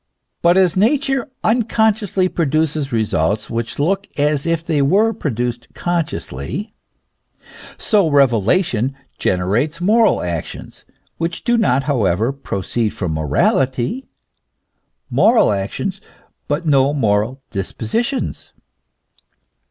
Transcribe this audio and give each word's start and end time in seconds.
But 0.41 0.57
as 0.57 0.75
Nature" 0.75 1.29
unconsciously 1.53 2.27
produces 2.27 2.91
results 2.91 3.51
which 3.51 3.77
look 3.77 4.07
as 4.17 4.47
if 4.47 4.65
they 4.65 4.81
were 4.81 5.13
produced 5.13 5.67
consciously," 5.75 6.73
so 7.77 8.09
revelation 8.09 8.95
generates 9.19 9.79
moral 9.79 10.23
actions, 10.23 10.85
which 11.19 11.43
do 11.43 11.55
not, 11.55 11.83
however, 11.83 12.31
proceed 12.33 12.89
from 12.95 13.13
morality; 13.13 14.07
moral 15.11 15.51
actions, 15.51 16.01
but 16.47 16.65
no 16.65 16.95
moral 16.95 17.39
dispositions. 17.51 18.53